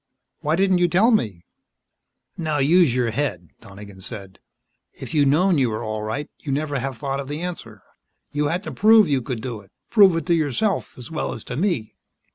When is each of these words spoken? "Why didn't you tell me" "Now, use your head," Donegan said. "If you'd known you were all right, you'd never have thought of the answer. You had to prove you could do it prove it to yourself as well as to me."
"Why 0.39 0.55
didn't 0.55 0.79
you 0.79 0.87
tell 0.87 1.11
me" 1.11 1.45
"Now, 2.35 2.57
use 2.57 2.95
your 2.95 3.11
head," 3.11 3.49
Donegan 3.61 4.01
said. 4.01 4.39
"If 4.93 5.13
you'd 5.13 5.27
known 5.27 5.59
you 5.59 5.69
were 5.69 5.83
all 5.83 6.01
right, 6.01 6.27
you'd 6.39 6.55
never 6.55 6.79
have 6.79 6.97
thought 6.97 7.19
of 7.19 7.27
the 7.27 7.41
answer. 7.43 7.83
You 8.31 8.47
had 8.47 8.63
to 8.63 8.71
prove 8.71 9.07
you 9.07 9.21
could 9.21 9.43
do 9.43 9.61
it 9.61 9.71
prove 9.91 10.17
it 10.17 10.25
to 10.25 10.33
yourself 10.33 10.97
as 10.97 11.11
well 11.11 11.33
as 11.33 11.43
to 11.43 11.55
me." 11.55 11.93